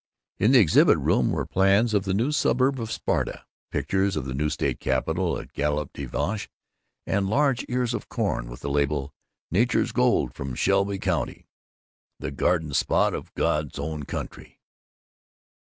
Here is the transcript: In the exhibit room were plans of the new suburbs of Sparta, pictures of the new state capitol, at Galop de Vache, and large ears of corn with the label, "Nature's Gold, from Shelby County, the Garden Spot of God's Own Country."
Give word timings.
In 0.39 0.51
the 0.51 0.57
exhibit 0.59 0.97
room 0.97 1.29
were 1.29 1.45
plans 1.45 1.93
of 1.93 2.05
the 2.05 2.13
new 2.15 2.31
suburbs 2.31 2.79
of 2.79 2.91
Sparta, 2.91 3.45
pictures 3.69 4.15
of 4.15 4.25
the 4.25 4.33
new 4.33 4.49
state 4.49 4.79
capitol, 4.79 5.37
at 5.37 5.53
Galop 5.53 5.93
de 5.93 6.05
Vache, 6.05 6.49
and 7.05 7.29
large 7.29 7.63
ears 7.69 7.93
of 7.93 8.09
corn 8.09 8.49
with 8.49 8.61
the 8.61 8.69
label, 8.71 9.13
"Nature's 9.51 9.91
Gold, 9.91 10.33
from 10.33 10.55
Shelby 10.55 10.97
County, 10.97 11.45
the 12.19 12.31
Garden 12.31 12.73
Spot 12.73 13.13
of 13.13 13.31
God's 13.35 13.77
Own 13.77 14.01
Country." 14.01 14.59